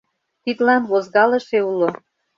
Тидлан 0.43 0.83
возгалыше 0.91 1.59
уло. 1.71 1.89